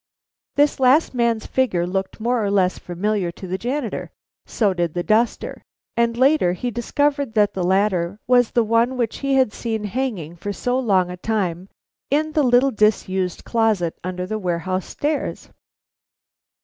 This 0.55 0.79
last 0.79 1.13
man's 1.13 1.45
figure 1.45 1.85
looked 1.85 2.19
more 2.19 2.43
or 2.43 2.49
less 2.49 2.79
familiar 2.79 3.31
to 3.33 3.45
the 3.45 3.59
janitor, 3.59 4.09
so 4.47 4.73
did 4.73 4.95
the 4.95 5.03
duster, 5.03 5.61
and 5.95 6.17
later 6.17 6.53
he 6.53 6.71
discovered 6.71 7.35
that 7.35 7.53
the 7.53 7.63
latter 7.63 8.17
was 8.25 8.49
the 8.49 8.63
one 8.63 8.97
which 8.97 9.19
he 9.19 9.35
had 9.35 9.53
seen 9.53 9.83
hanging 9.83 10.35
for 10.35 10.51
so 10.51 10.79
long 10.79 11.11
a 11.11 11.17
time 11.17 11.69
in 12.09 12.31
the 12.31 12.41
little 12.41 12.71
disused 12.71 13.45
closet 13.45 13.95
under 14.03 14.25
the 14.25 14.39
warehouse 14.39 14.87
stairs. 14.87 15.49